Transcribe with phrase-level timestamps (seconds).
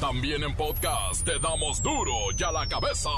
[0.00, 3.10] También en podcast te damos duro y a la cabeza.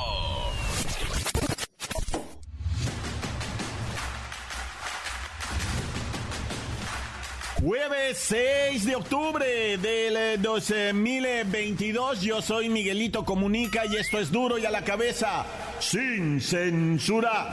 [7.61, 14.57] Jueves 6 de octubre del 2022, eh, yo soy Miguelito Comunica y esto es duro
[14.57, 15.45] y a la cabeza,
[15.81, 17.53] sin censura.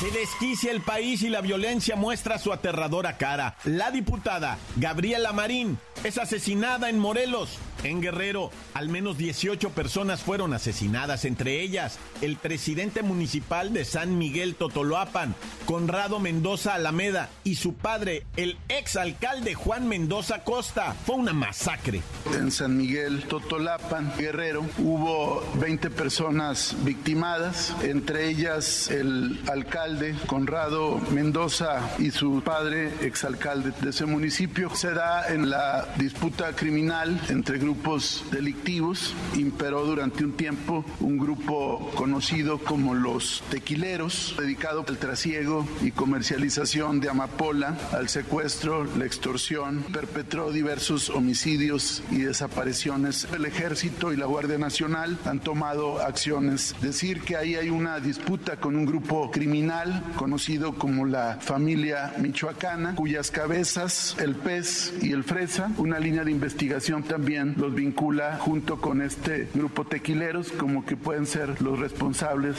[0.00, 3.56] Se desquicia el país y la violencia muestra su aterradora cara.
[3.64, 7.58] La diputada Gabriela Marín es asesinada en Morelos.
[7.82, 14.18] En Guerrero, al menos 18 personas fueron asesinadas, entre ellas el presidente municipal de San
[14.18, 15.34] Miguel Totoloapan,
[15.64, 20.94] Conrado Mendoza Alameda, y su padre, el exalcalde Juan Mendoza Costa.
[21.06, 22.02] Fue una masacre.
[22.34, 31.80] En San Miguel Totolapan, Guerrero, hubo 20 personas victimadas, entre ellas el alcalde Conrado Mendoza
[31.98, 34.74] y su padre, exalcalde de ese municipio.
[34.74, 39.14] Se da en la disputa criminal entre grupos grupos delictivos.
[39.36, 46.98] Imperó durante un tiempo un grupo conocido como los tequileros, dedicado al trasiego y comercialización
[46.98, 49.84] de amapola, al secuestro, la extorsión.
[49.92, 53.28] Perpetró diversos homicidios y desapariciones.
[53.32, 56.74] El ejército y la Guardia Nacional han tomado acciones.
[56.82, 62.96] Decir que ahí hay una disputa con un grupo criminal conocido como la familia michoacana,
[62.96, 68.80] cuyas cabezas, el pez y el fresa, una línea de investigación también los vincula junto
[68.80, 72.56] con este grupo tequileros como que pueden ser los responsables.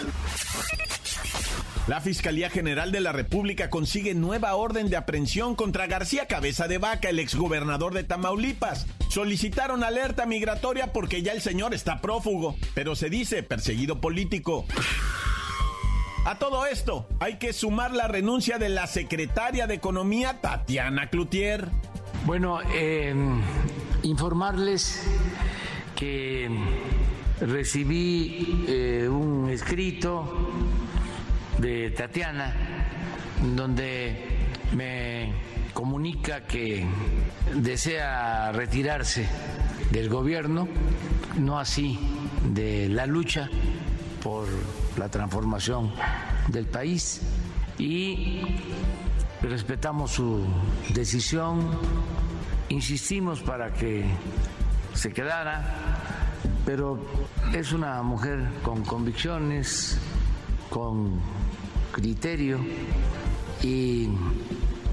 [1.88, 6.78] La Fiscalía General de la República consigue nueva orden de aprehensión contra García Cabeza de
[6.78, 8.86] Vaca, el exgobernador de Tamaulipas.
[9.10, 14.66] Solicitaron alerta migratoria porque ya el señor está prófugo, pero se dice perseguido político.
[16.26, 21.68] A todo esto, hay que sumar la renuncia de la secretaria de Economía, Tatiana Cloutier.
[22.26, 23.16] Bueno, eh,
[24.04, 25.04] informarles
[25.96, 26.50] que
[27.42, 30.52] recibí eh, un escrito
[31.58, 32.54] de Tatiana
[33.56, 34.16] donde
[34.74, 35.34] me
[35.74, 36.86] comunica que
[37.56, 39.28] desea retirarse
[39.92, 40.68] del gobierno,
[41.38, 42.00] no así
[42.54, 43.50] de la lucha
[44.24, 44.48] por
[44.98, 45.92] la transformación
[46.48, 47.22] del país.
[47.78, 48.42] Y
[49.42, 50.46] respetamos su
[50.94, 51.72] decisión
[52.72, 54.06] insistimos para que
[54.94, 55.76] se quedara,
[56.66, 57.00] pero
[57.54, 59.98] es una mujer con convicciones,
[60.70, 61.20] con
[61.92, 62.60] criterio
[63.62, 64.10] y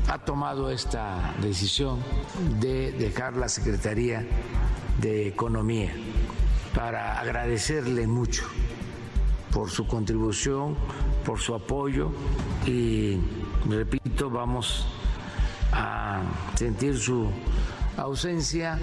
[0.09, 2.03] ha tomado esta decisión
[2.61, 4.27] de dejar la Secretaría
[5.01, 5.93] de Economía
[6.75, 8.45] para agradecerle mucho
[9.53, 10.77] por su contribución,
[11.25, 12.11] por su apoyo
[12.67, 13.19] y,
[13.69, 14.87] repito, vamos
[15.73, 16.23] a
[16.55, 17.31] sentir su
[17.97, 18.79] ausencia,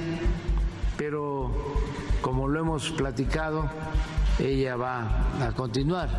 [0.97, 1.51] pero
[2.22, 3.69] como lo hemos platicado,
[4.40, 6.09] ella va a continuar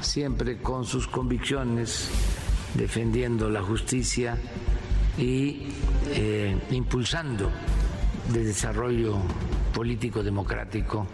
[0.00, 2.10] siempre con sus convicciones,
[2.74, 4.36] defendiendo la justicia
[5.18, 5.68] y
[6.08, 7.50] eh, impulsando
[8.28, 9.18] el desarrollo
[9.74, 11.06] político democrático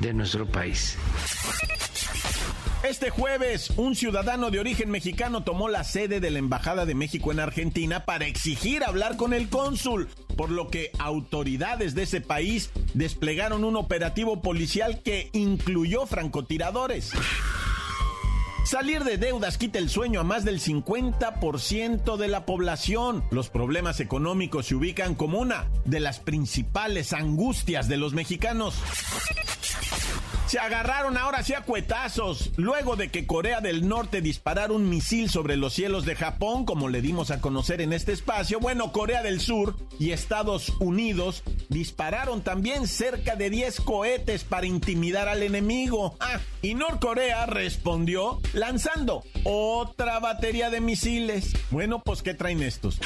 [0.00, 0.96] de nuestro país.
[2.82, 7.30] Este jueves, un ciudadano de origen mexicano tomó la sede de la Embajada de México
[7.30, 12.70] en Argentina para exigir hablar con el cónsul, por lo que autoridades de ese país
[12.92, 17.12] desplegaron un operativo policial que incluyó francotiradores.
[18.64, 23.22] Salir de deudas quita el sueño a más del 50% de la población.
[23.30, 28.74] Los problemas económicos se ubican como una de las principales angustias de los mexicanos
[30.46, 35.30] se agarraron ahora sí a cuetazos, luego de que Corea del Norte disparara un misil
[35.30, 38.60] sobre los cielos de Japón, como le dimos a conocer en este espacio.
[38.60, 45.28] Bueno, Corea del Sur y Estados Unidos dispararon también cerca de 10 cohetes para intimidar
[45.28, 46.16] al enemigo.
[46.20, 51.52] Ah, y Norcorea respondió lanzando otra batería de misiles.
[51.70, 52.98] Bueno, pues ¿qué traen estos?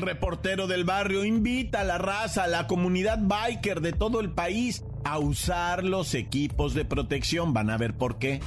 [0.00, 4.82] Reportero del barrio invita a la raza, a la comunidad biker de todo el país
[5.04, 7.52] a usar los equipos de protección.
[7.52, 8.40] Van a ver por qué.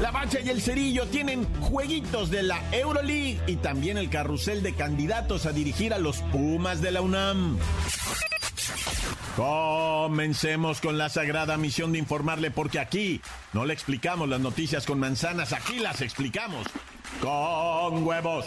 [0.00, 4.74] La Bacha y el Cerillo tienen jueguitos de la Euroleague y también el carrusel de
[4.74, 7.58] candidatos a dirigir a los Pumas de la UNAM.
[9.36, 13.20] Comencemos con la sagrada misión de informarle porque aquí
[13.52, 16.66] no le explicamos las noticias con manzanas, aquí las explicamos
[17.20, 18.46] con huevos.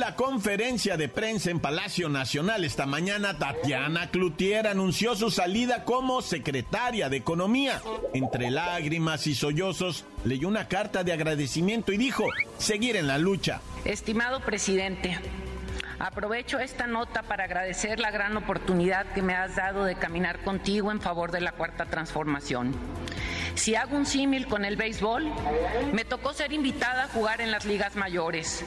[0.00, 6.22] La conferencia de prensa en Palacio Nacional esta mañana, Tatiana Cloutier anunció su salida como
[6.22, 7.82] secretaria de Economía.
[8.14, 12.24] Entre lágrimas y sollozos, leyó una carta de agradecimiento y dijo,
[12.56, 13.60] seguir en la lucha.
[13.84, 15.18] Estimado presidente,
[15.98, 20.90] Aprovecho esta nota para agradecer la gran oportunidad que me has dado de caminar contigo
[20.92, 22.74] en favor de la cuarta transformación.
[23.54, 25.30] Si hago un símil con el béisbol,
[25.92, 28.64] me tocó ser invitada a jugar en las ligas mayores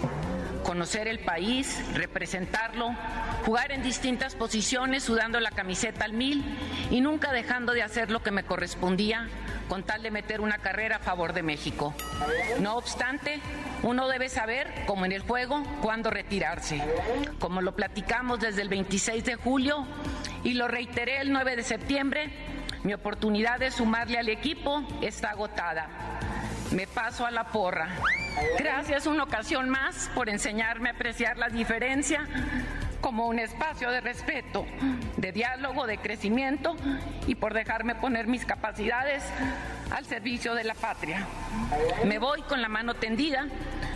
[0.63, 2.95] conocer el país, representarlo,
[3.45, 6.43] jugar en distintas posiciones sudando la camiseta al mil
[6.89, 9.27] y nunca dejando de hacer lo que me correspondía
[9.69, 11.93] con tal de meter una carrera a favor de México.
[12.59, 13.39] No obstante,
[13.83, 16.81] uno debe saber, como en el juego, cuándo retirarse.
[17.39, 19.85] Como lo platicamos desde el 26 de julio
[20.43, 22.29] y lo reiteré el 9 de septiembre,
[22.83, 25.89] mi oportunidad de sumarle al equipo está agotada.
[26.73, 27.89] Me paso a la porra.
[28.57, 32.27] Gracias una ocasión más por enseñarme a apreciar la diferencia
[32.99, 34.65] como un espacio de respeto,
[35.17, 36.75] de diálogo, de crecimiento
[37.27, 39.23] y por dejarme poner mis capacidades
[39.91, 41.27] al servicio de la patria.
[42.05, 43.45] Me voy con la mano tendida,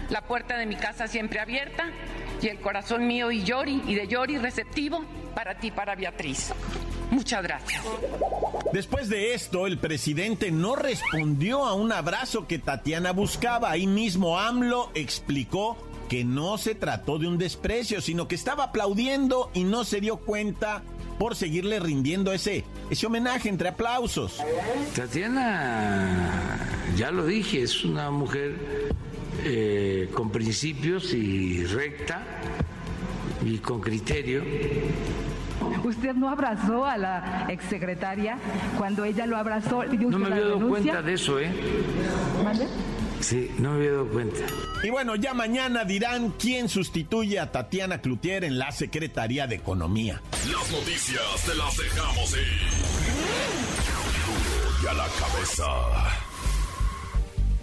[0.10, 1.86] la puerta de mi casa siempre abierta
[2.42, 5.04] y el corazón mío y Yori y de Yori receptivo
[5.34, 6.54] para ti, para Beatriz.
[7.12, 7.84] Muchas gracias.
[8.74, 13.72] Después de esto, el presidente no respondió a un abrazo que Tatiana buscaba.
[13.72, 15.78] Ahí mismo AMLO explicó
[16.10, 20.18] que no se trató de un desprecio, sino que estaba aplaudiendo y no se dio
[20.18, 20.84] cuenta
[21.20, 24.42] por seguirle rindiendo ese, ese homenaje entre aplausos.
[24.96, 26.60] Tatiana,
[26.96, 28.56] ya lo dije, es una mujer
[29.44, 32.24] eh, con principios y recta
[33.46, 34.44] y con criterio
[35.84, 38.38] Usted no abrazó a la exsecretaria
[38.78, 39.84] cuando ella lo abrazó.
[39.84, 41.52] no me había dado cuenta de eso, ¿eh?
[42.44, 42.68] ¿Vale?
[43.20, 44.40] Sí, no me había dado cuenta.
[44.84, 50.22] Y bueno, ya mañana dirán quién sustituye a Tatiana Cloutier en la Secretaría de Economía.
[50.52, 52.48] Las noticias te las dejamos ir.
[54.84, 56.27] Y a la cabeza.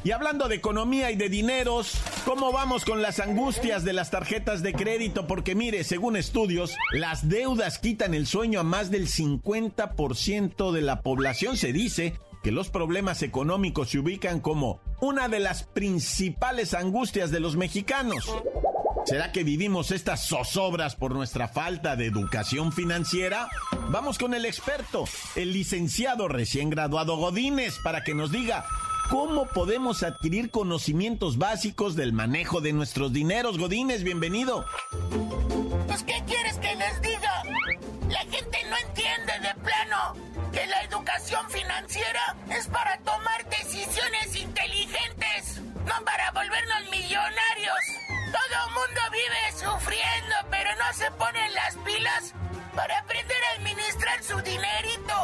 [0.05, 1.95] Y hablando de economía y de dineros,
[2.27, 5.27] ¿cómo vamos con las angustias de las tarjetas de crédito?
[5.27, 11.01] Porque mire, según estudios, las deudas quitan el sueño a más del 50% de la
[11.01, 11.57] población.
[11.57, 12.13] Se dice
[12.43, 18.31] que los problemas económicos se ubican como una de las principales angustias de los mexicanos.
[19.07, 23.49] ¿Será que vivimos estas zozobras por nuestra falta de educación financiera?
[23.89, 25.05] Vamos con el experto,
[25.35, 28.67] el licenciado recién graduado Godínez, para que nos diga
[29.11, 33.59] ¿Cómo podemos adquirir conocimientos básicos del manejo de nuestros dineros?
[33.59, 34.65] Godínez, bienvenido.
[35.87, 37.43] Pues, ¿qué quieres que les diga?
[38.09, 40.15] La gente no entiende de plano
[40.53, 47.85] que la educación financiera es para tomar decisiones inteligentes, no para volvernos millonarios.
[48.33, 52.35] Todo mundo vive sufriendo, pero no se ponen las pilas
[52.75, 55.15] para aprender a administrar su dinerito.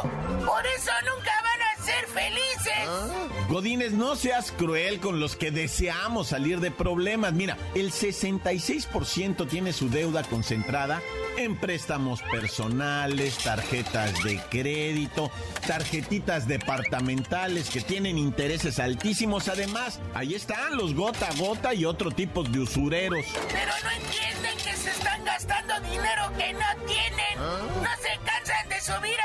[0.45, 2.87] Por eso nunca van a ser felices.
[2.87, 3.27] ¿Ah?
[3.49, 7.33] Godínez, no seas cruel con los que deseamos salir de problemas.
[7.33, 11.01] Mira, el 66% tiene su deuda concentrada
[11.37, 15.31] en préstamos personales, tarjetas de crédito,
[15.65, 19.47] tarjetitas departamentales que tienen intereses altísimos.
[19.47, 23.25] Además, ahí están los gota a gota y otro tipo de usureros.
[23.47, 27.37] Pero no entienden que se están gastando dinero que no tienen.
[27.37, 27.59] ¿Ah?
[27.75, 29.17] No se cansan de subir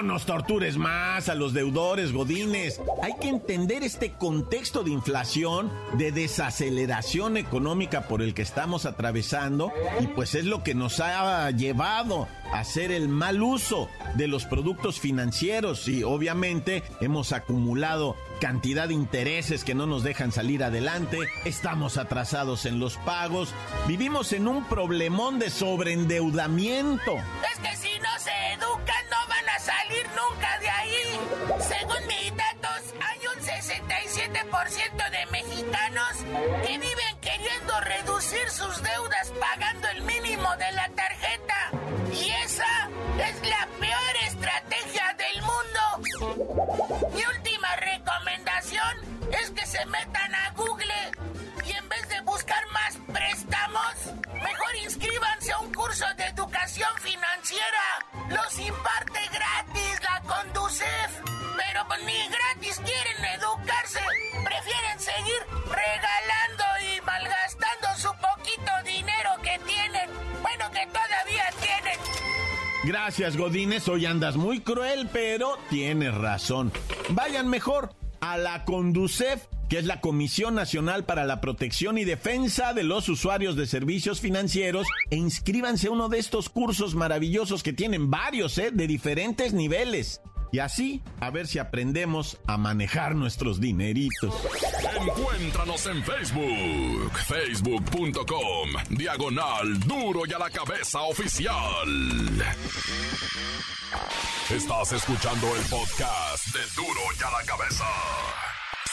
[0.00, 2.80] No nos tortures más a los deudores, Godines.
[3.02, 9.70] Hay que entender este contexto de inflación, de desaceleración económica por el que estamos atravesando
[10.00, 14.46] y pues es lo que nos ha llevado a hacer el mal uso de los
[14.46, 21.18] productos financieros y obviamente hemos acumulado cantidad de intereses que no nos dejan salir adelante,
[21.44, 23.54] estamos atrasados en los pagos,
[23.86, 27.16] vivimos en un problemón de sobreendeudamiento.
[27.52, 27.76] Es que
[34.62, 36.16] de mexicanos
[36.66, 41.70] que viven queriendo reducir sus deudas pagando el mínimo de la tarjeta.
[42.12, 42.90] Y esa
[43.26, 47.08] es la peor estrategia del mundo.
[47.14, 49.10] Mi última recomendación
[49.64, 51.10] se metan a Google
[51.64, 53.94] y en vez de buscar más préstamos,
[54.34, 58.06] mejor inscríbanse a un curso de educación financiera.
[58.28, 61.20] Los imparte gratis la Conducef.
[61.56, 64.00] Pero ni gratis quieren educarse.
[72.90, 73.86] Gracias, Godínez.
[73.86, 76.72] Hoy andas muy cruel, pero tienes razón.
[77.10, 82.74] Vayan mejor a la Conducef, que es la Comisión Nacional para la Protección y Defensa
[82.74, 87.72] de los Usuarios de Servicios Financieros, e inscríbanse a uno de estos cursos maravillosos que
[87.72, 88.72] tienen varios, ¿eh?
[88.72, 90.20] De diferentes niveles.
[90.50, 94.34] Y así, a ver si aprendemos a manejar nuestros dineritos.
[95.00, 101.88] Encuéntranos en Facebook, facebook.com, diagonal duro y a la cabeza oficial.
[104.50, 107.86] Estás escuchando el podcast de duro y a la cabeza.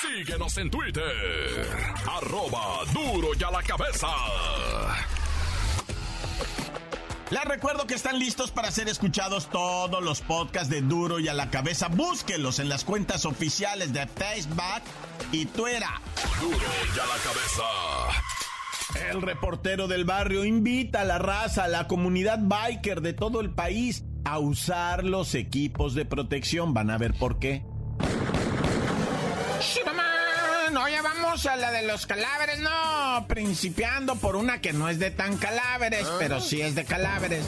[0.01, 1.67] Síguenos en Twitter,
[2.09, 4.07] arroba duro y a la cabeza.
[7.29, 11.33] Les recuerdo que están listos para ser escuchados todos los podcasts de Duro y a
[11.33, 11.89] la cabeza.
[11.89, 14.81] Búsquenlos en las cuentas oficiales de Facebook
[15.31, 15.83] y Twitter.
[16.39, 17.63] Duro y a la cabeza.
[19.09, 23.51] El reportero del barrio invita a la raza, a la comunidad biker de todo el
[23.51, 26.73] país a usar los equipos de protección.
[26.73, 27.63] Van a ver por qué.
[30.71, 33.25] No, ya vamos a la de los cadáveres, no.
[33.27, 37.45] Principiando por una que no es de tan cadáveres, pero sí es de cadáveres.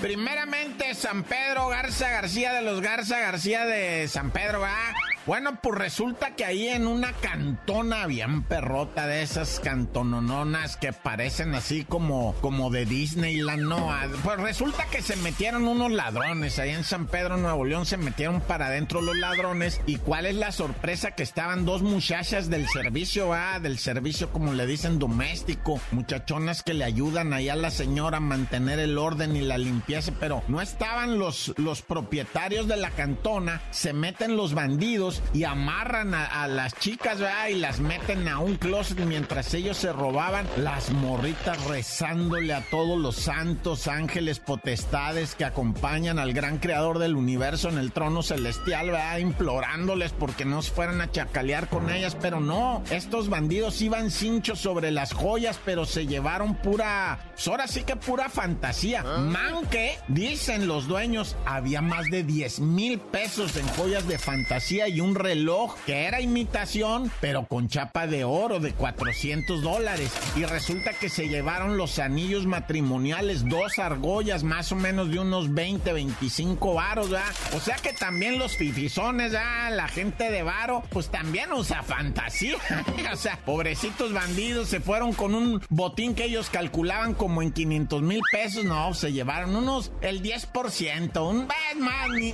[0.00, 4.92] Primeramente, San Pedro Garza García de los Garza García de San Pedro, ¿ah?
[5.26, 11.56] Bueno, pues resulta que ahí en una cantona bien perrota de esas cantonononas que parecen
[11.56, 13.90] así como, como de Disneyland, ¿no?
[13.90, 16.60] Ah, Pues resulta que se metieron unos ladrones.
[16.60, 19.80] Ahí en San Pedro, Nuevo León, se metieron para adentro los ladrones.
[19.84, 21.10] ¿Y cuál es la sorpresa?
[21.16, 25.80] Que estaban dos muchachas del servicio, ah, del servicio, como le dicen, doméstico.
[25.90, 30.12] Muchachonas que le ayudan ahí a la señora a mantener el orden y la limpieza.
[30.20, 33.60] Pero no estaban los, los propietarios de la cantona.
[33.72, 37.48] Se meten los bandidos y amarran a, a las chicas, ¿verdad?
[37.48, 42.98] Y las meten a un closet mientras ellos se robaban las morritas rezándole a todos
[42.98, 48.86] los santos ángeles potestades que acompañan al gran creador del universo en el trono celestial,
[48.90, 49.18] ¿verdad?
[49.18, 54.60] Implorándoles porque no se fueran a chacalear con ellas, pero no, estos bandidos iban cinchos
[54.60, 59.02] sobre las joyas, pero se llevaron pura, pues ahora sí que pura fantasía.
[59.02, 64.88] Man que, dicen los dueños, había más de 10 mil pesos en joyas de fantasía
[64.88, 70.10] y un reloj que era imitación, pero con chapa de oro de 400 dólares.
[70.36, 75.52] Y resulta que se llevaron los anillos matrimoniales, dos argollas, más o menos de unos
[75.54, 77.32] 20, 25 varos, ¿verdad?
[77.54, 79.76] O sea que también los fifizones, ¿verdad?
[79.76, 82.56] La gente de varo, pues también usa fantasía.
[83.12, 88.02] o sea, pobrecitos bandidos se fueron con un botín que ellos calculaban como en 500
[88.02, 88.64] mil pesos.
[88.64, 91.48] No, se llevaron unos, el 10%, un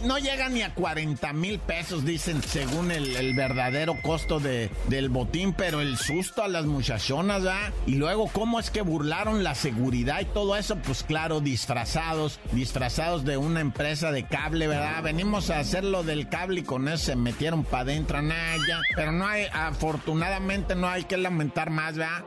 [0.04, 5.52] no llega ni a 40 mil pesos, dicen, según el, verdadero costo de, del botín,
[5.52, 7.72] pero el susto a las muchachonas, ¿verdad?
[7.86, 10.76] Y luego, ¿cómo es que burlaron la seguridad y todo eso?
[10.76, 15.02] Pues claro, disfrazados, disfrazados de una empresa de cable, ¿verdad?
[15.02, 18.54] Venimos a hacer lo del cable y con eso se metieron para adentro, nada.
[18.94, 22.22] Pero no hay, afortunadamente no hay que lamentar más, ¿verdad?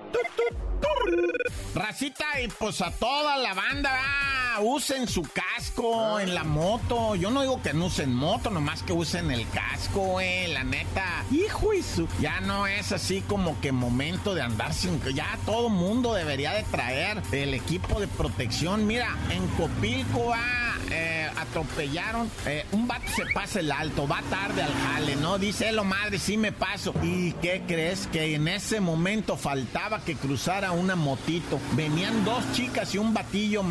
[1.73, 4.44] Racita y pues a toda la banda, ¿verdad?
[4.59, 7.15] Usen su casco en la moto.
[7.15, 10.47] Yo no digo que no usen moto, nomás que usen el casco, güey.
[10.53, 12.07] La neta, hijo y su.
[12.19, 15.01] Ya no es así como que momento de andar sin.
[15.13, 18.87] Ya todo mundo debería de traer el equipo de protección.
[18.87, 20.39] Mira, en Copilco va.
[20.91, 25.37] eh, atropellaron, eh, un vato se pasa el alto, va tarde al jale, ¿no?
[25.39, 26.93] Dice, lo madre, sí me paso.
[27.01, 28.07] ¿Y qué crees?
[28.07, 31.59] Que en ese momento faltaba que cruzara una motito.
[31.73, 33.63] Venían dos chicas y un batillo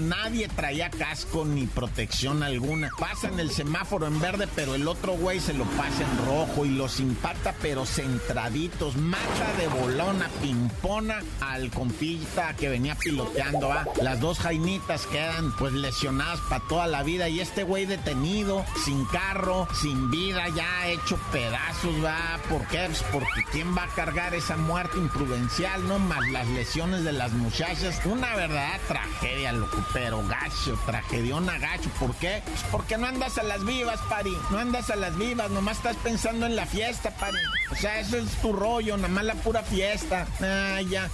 [0.00, 2.90] Nadie traía casco ni protección alguna.
[2.98, 6.70] Pasan el semáforo en verde, pero el otro güey se lo pasa en rojo y
[6.70, 8.96] los impacta, pero centraditos.
[8.96, 13.86] Mata de bolona, pimpona al compita que venía piloteando, ¿va?
[14.02, 19.04] Las dos jainitas quedan pues lesionadas para toda la vida y este güey detenido, sin
[19.06, 22.38] carro, sin vida, ya hecho pedazos, ¿va?
[22.48, 22.84] ¿Por qué?
[22.86, 25.98] Pues porque ¿quién va a cargar esa muerte imprudencial, no?
[25.98, 28.00] Más las lesiones de las muchachas.
[28.04, 31.90] Una verdadera tragedia, loco, pero gacho, tragediona gacho.
[31.98, 32.42] ¿Por qué?
[32.44, 34.36] Pues porque no andas a las vivas, pari.
[34.50, 37.38] No andas a las vivas, nomás estás pensando en la fiesta, pari.
[37.70, 40.26] O sea, eso es tu rollo, nada más la pura fiesta.
[40.40, 41.10] Ah, ya.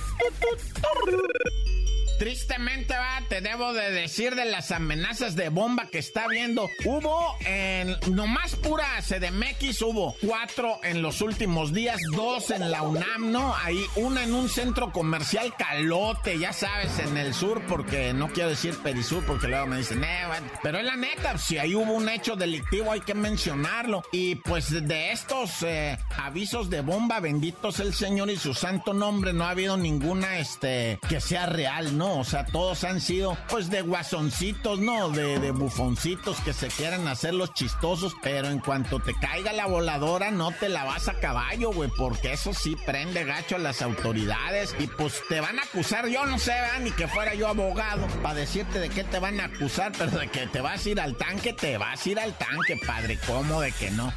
[2.23, 6.71] Tristemente va, te debo de decir de las amenazas de bomba que está viendo.
[6.85, 13.33] Hubo en nomás pura CDMX, hubo cuatro en los últimos días, dos en la UNAM,
[13.33, 13.57] ¿no?
[13.57, 18.51] Ahí, una en un centro comercial calote, ya sabes, en el sur, porque no quiero
[18.51, 20.47] decir Perisur, porque luego me dicen, eh, bueno.
[20.63, 24.05] pero es la neta, si ahí hubo un hecho delictivo hay que mencionarlo.
[24.13, 29.33] Y pues de estos eh, avisos de bomba, benditos el Señor y su santo nombre,
[29.33, 32.12] no ha habido ninguna, este, que sea real, ¿no?
[32.19, 35.11] O sea, todos han sido, pues, de guasoncitos, ¿no?
[35.11, 40.31] De, bufoncitos que se quieran hacer los chistosos, pero en cuanto te caiga la voladora,
[40.31, 44.75] no te la vas a caballo, güey, porque eso sí prende gacho a las autoridades
[44.79, 48.35] y pues te van a acusar, yo no sé, ni que fuera yo abogado para
[48.35, 51.17] decirte de qué te van a acusar, pero de que te vas a ir al
[51.17, 54.13] tanque, te vas a ir al tanque, padre, ¿cómo de que no?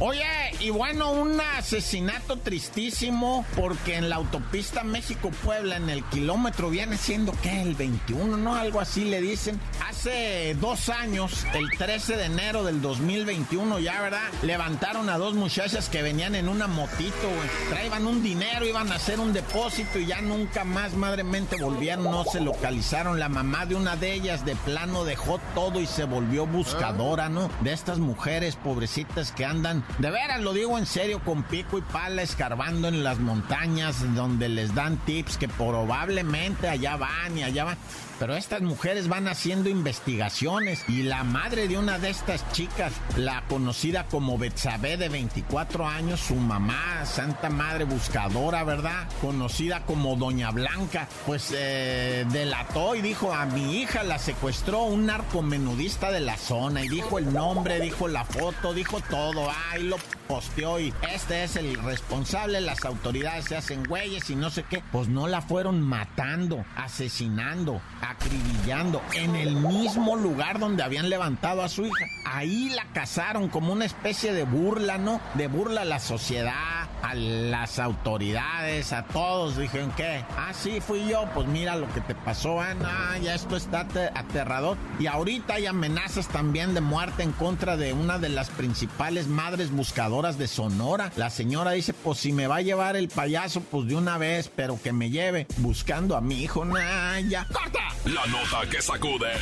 [0.00, 0.22] Oye,
[0.60, 7.32] y bueno, un asesinato tristísimo porque en la autopista México-Puebla, en el kilómetro, viene siendo
[7.42, 8.54] que el 21, ¿no?
[8.54, 9.60] Algo así le dicen.
[9.88, 14.28] Hace dos años, el 13 de enero del 2021, ya, ¿verdad?
[14.42, 17.28] Levantaron a dos muchachas que venían en una motito.
[17.70, 22.24] Traían un dinero, iban a hacer un depósito y ya nunca más, madremente, volvieron, no
[22.24, 23.18] se localizaron.
[23.18, 27.50] La mamá de una de ellas de plano dejó todo y se volvió buscadora, ¿no?
[27.60, 31.82] De estas mujeres pobrecitas que andan de veras, lo digo en serio, con pico y
[31.82, 35.48] pala escarbando en las montañas donde les dan tips que
[35.88, 37.78] probablemente allá van y allá van.
[38.18, 43.42] Pero estas mujeres van haciendo investigaciones y la madre de una de estas chicas, la
[43.48, 49.08] conocida como Betsabe de 24 años, su mamá, Santa Madre Buscadora, ¿verdad?
[49.22, 55.06] Conocida como Doña Blanca, pues eh, delató y dijo a mi hija la secuestró un
[55.06, 59.96] narcomenudista de la zona y dijo el nombre, dijo la foto, dijo todo, ay, lo
[60.28, 64.82] posteó y este es el responsable, las autoridades se hacen güeyes y no sé qué,
[64.92, 71.68] pues no la fueron matando, asesinando, acribillando en el mismo lugar donde habían levantado a
[71.68, 72.04] su hija.
[72.26, 75.20] Ahí la cazaron como una especie de burla, ¿no?
[75.34, 79.56] De burla a la sociedad, a las autoridades, a todos.
[79.56, 80.24] Dijeron, ¿qué?
[80.36, 81.26] Ah, sí, fui yo.
[81.34, 83.18] Pues mira lo que te pasó, Ana.
[83.22, 84.76] ya esto está aterrador.
[84.98, 89.70] Y ahorita hay amenazas también de muerte en contra de una de las principales madres
[89.70, 91.12] buscadoras de Sonora.
[91.16, 94.50] La señora dice, pues si me va a llevar el payaso, pues de una vez,
[94.54, 96.64] pero que me lleve buscando a mi hijo.
[96.64, 97.46] Nah, ya.
[97.52, 97.88] ¡Corta!
[98.04, 99.32] La nota que sacude.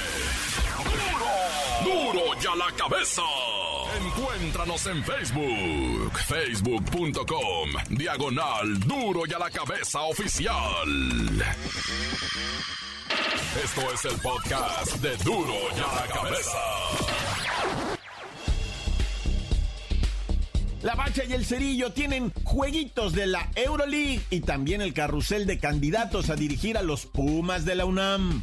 [1.82, 2.12] ¡Duro!
[2.12, 3.22] ¡Duro ya la cabeza!
[3.96, 10.52] Encuéntranos en Facebook, facebook.com, diagonal Duro y a la cabeza oficial.
[13.64, 16.58] Esto es el podcast de Duro y a la cabeza.
[20.82, 25.58] La Bacha y el Cerillo tienen jueguitos de la Euroleague y también el carrusel de
[25.58, 28.42] candidatos a dirigir a los Pumas de la UNAM.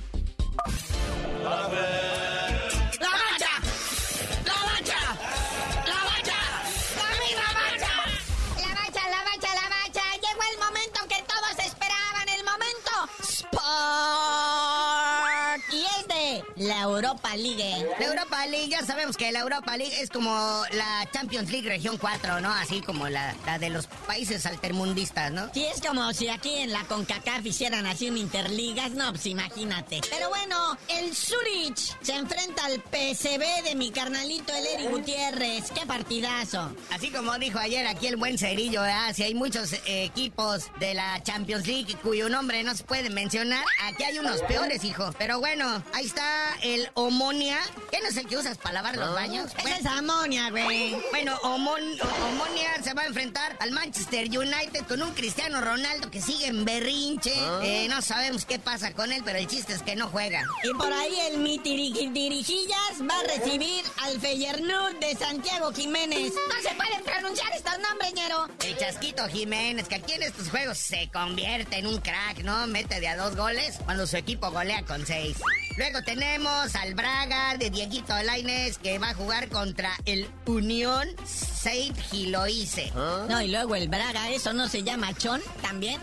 [17.14, 17.88] Europa League.
[18.00, 21.98] La Europa League, ya sabemos que la Europa League es como la Champions League Región
[21.98, 22.52] 4, ¿no?
[22.52, 25.54] Así como la, de los países altermundistas, ¿no?
[25.54, 30.02] Sí, es como si aquí en la CONCACAF hicieran así un interligas, no, pues imagínate.
[30.10, 35.70] Pero bueno, el Zurich se enfrenta al PSB de mi carnalito el Eri Gutiérrez.
[35.72, 36.76] ¡Qué partidazo!
[36.92, 39.14] Así como dijo ayer aquí el buen Cerillo, ¿verdad?
[39.14, 44.04] Si hay muchos equipos de la Champions League cuyo nombre no se puede mencionar, aquí
[44.04, 45.14] hay unos peores, hijo.
[45.20, 47.58] Pero bueno, ahí está el Omonia.
[47.92, 49.52] ¿Qué no es el que usas para lavar los baños?
[49.58, 50.96] Esa es amonia, güey.
[51.12, 56.48] Bueno, Omonia se va a enfrentar al Manchester United con un Cristiano Ronaldo que sigue
[56.48, 57.34] en berrinche.
[57.38, 57.60] ¿Ah?
[57.64, 60.44] Eh, no sabemos qué pasa con él, pero el chiste es que no juega.
[60.64, 66.34] Y por ahí el Mitirijillas va a recibir al Feyernud de Santiago Jiménez.
[66.34, 68.48] No se pueden pronunciar estos nombres, ñero.
[68.64, 72.66] El Chasquito Jiménez, que aquí en estos juegos se convierte en un crack, ¿no?
[72.68, 75.38] Mete de a dos goles cuando su equipo golea con seis.
[75.76, 81.98] Luego tenemos al Braga de Dieguito Laines que va a jugar contra el Unión Saint
[82.12, 82.92] Giloise.
[82.96, 83.26] ¿Ah?
[83.28, 86.00] No, y luego el Braga, ¿eso no se llama chon también?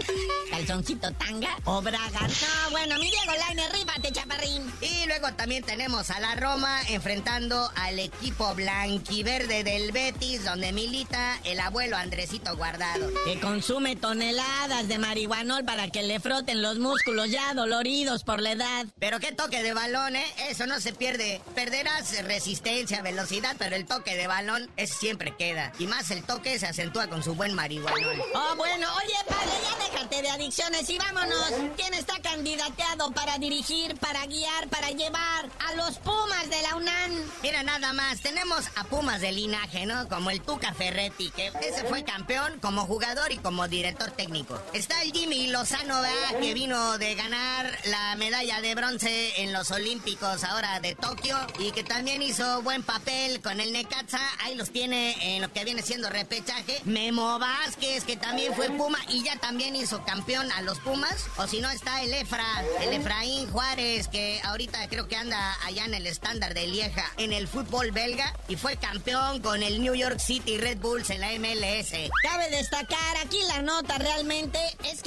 [0.50, 2.20] ¿Calzoncito tanga o Braga?
[2.20, 4.72] No, bueno, mi Diego Laines, ríbate, chaparrín.
[4.80, 11.38] Y luego también tenemos a la Roma enfrentando al equipo blanquiverde del Betis, donde milita
[11.44, 13.08] el abuelo Andresito Guardado.
[13.24, 18.52] Que consume toneladas de marihuanol para que le froten los músculos ya doloridos por la
[18.52, 18.86] edad.
[18.98, 20.26] Pero qué toque de balón, ¿eh?
[20.48, 21.40] Eso no se pierde.
[21.54, 25.72] Perderás resistencia, velocidad, pero el toque de balón es siempre que peda.
[25.78, 28.22] Y más el toque se acentúa con su buen marihuanol.
[28.34, 31.52] Oh, bueno, oye, padre, ya déjate de adicciones y vámonos.
[31.76, 37.30] ¿Quién está candidateado para dirigir, para guiar, para llevar a los Pumas de la UNAM?
[37.42, 40.08] Mira, nada más, tenemos a Pumas de linaje, ¿no?
[40.08, 44.62] Como el Tuca Ferretti, que ese fue campeón como jugador y como director técnico.
[44.74, 46.38] Está el Jimmy Lozano, ¿verdad?
[46.40, 51.72] Que vino de ganar la medalla de bronce en los Olímpicos ahora de Tokio y
[51.72, 54.20] que también hizo buen papel con el Necaxa.
[54.40, 56.80] Ahí los tiene en lo que viene siendo repechaje.
[56.84, 61.26] Memo Vázquez, que también fue Puma y ya también hizo campeón a los Pumas.
[61.36, 62.44] O si no, está el Efra,
[62.80, 67.32] el Efraín Juárez, que ahorita creo que anda allá en el estándar de Lieja en
[67.32, 71.30] el fútbol belga y fue campeón con el New York City Red Bulls en la
[71.38, 71.92] MLS.
[72.22, 74.58] Cabe destacar aquí la nota realmente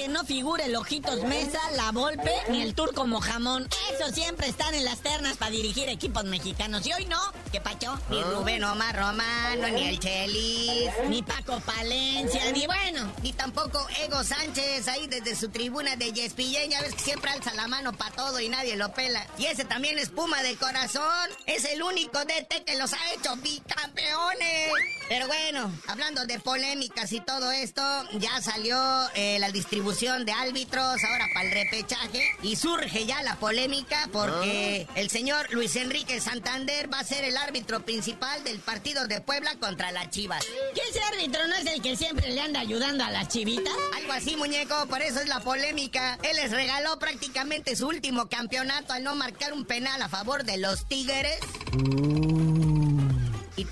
[0.03, 3.69] que no figura el Ojitos Mesa, la Volpe ni el Turco Mojamón.
[3.93, 6.85] Eso siempre están en las ternas para dirigir equipos mexicanos.
[6.85, 7.21] Y hoy no,
[7.53, 7.97] ¿qué pacho?
[8.09, 13.13] Ni Rubén Omar Romano, ni el Chelis, ni Paco Palencia, ni bueno.
[13.21, 16.71] Ni tampoco Ego Sánchez ahí desde su tribuna de Yespillén.
[16.71, 19.25] Ya ves que siempre alza la mano para todo y nadie lo pela.
[19.37, 21.29] Y ese también es Puma de corazón.
[21.45, 24.73] Es el único DT que los ha hecho bicampeones.
[25.07, 27.81] Pero bueno, hablando de polémicas y todo esto,
[28.13, 28.77] ya salió
[29.15, 34.87] eh, la distribución de árbitros ahora para el repechaje y surge ya la polémica porque
[34.95, 39.51] el señor Luis Enrique Santander va a ser el árbitro principal del partido de Puebla
[39.59, 40.43] contra las Chivas.
[40.73, 43.73] ¿Qué ese árbitro no es el que siempre le anda ayudando a las chivitas?
[43.95, 46.17] Algo así, muñeco, por eso es la polémica.
[46.23, 50.57] Él les regaló prácticamente su último campeonato al no marcar un penal a favor de
[50.57, 51.37] los Tigres.
[51.71, 52.22] Y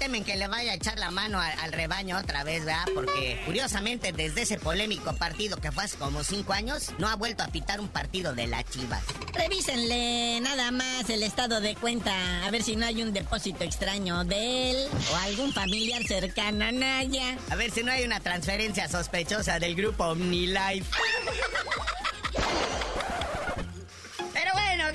[0.01, 2.87] temen que le vaya a echar la mano al, al rebaño otra vez, ¿verdad?
[2.95, 7.43] Porque curiosamente desde ese polémico partido que fue hace como cinco años, no ha vuelto
[7.43, 9.03] a pitar un partido de la Chivas.
[9.31, 12.11] Revísenle nada más el estado de cuenta,
[12.47, 16.71] a ver si no hay un depósito extraño de él o algún familiar cercano a
[16.71, 17.37] Naya.
[17.51, 20.89] A ver si no hay una transferencia sospechosa del grupo OmniLife.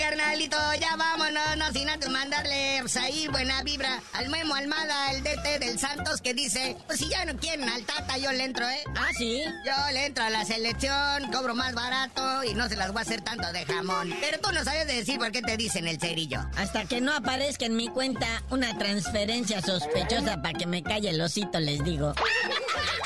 [0.09, 5.25] Carnalito, ya vámonos, no sin antes mandarle pues, ahí buena vibra al Memo Almada, el
[5.25, 8.69] DT del Santos, que dice, pues si ya no quieren al Tata, yo le entro,
[8.69, 8.85] ¿eh?
[8.97, 9.43] Ah, sí.
[9.65, 13.03] Yo le entro a la selección, cobro más barato y no se las voy a
[13.03, 14.15] hacer tanto de jamón.
[14.21, 16.41] Pero tú no sabes de decir por qué te dicen el cerillo.
[16.57, 21.21] Hasta que no aparezca en mi cuenta una transferencia sospechosa para que me calle el
[21.21, 22.15] osito, les digo.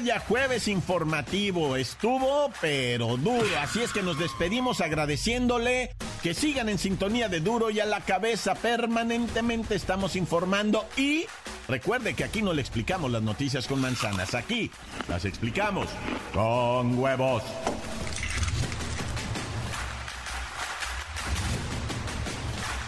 [0.00, 6.78] Vaya jueves informativo, estuvo pero duro, así es que nos despedimos agradeciéndole que sigan en
[6.78, 11.26] sintonía de duro y a la cabeza, permanentemente estamos informando y
[11.68, 14.70] recuerde que aquí no le explicamos las noticias con manzanas, aquí
[15.06, 15.86] las explicamos
[16.32, 17.42] con huevos.